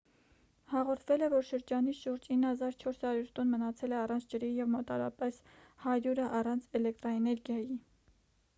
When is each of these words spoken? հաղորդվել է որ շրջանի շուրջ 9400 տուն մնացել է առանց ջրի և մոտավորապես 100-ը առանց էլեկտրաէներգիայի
հաղորդվել 0.69 1.23
է 1.25 1.27
որ 1.33 1.43
շրջանի 1.49 1.91
շուրջ 1.97 2.25
9400 2.45 3.29
տուն 3.35 3.51
մնացել 3.57 3.95
է 3.97 3.99
առանց 3.99 4.27
ջրի 4.33 4.51
և 4.61 4.73
մոտավորապես 4.77 5.39
100-ը 5.87 6.27
առանց 6.41 6.69
էլեկտրաէներգիայի 6.81 7.71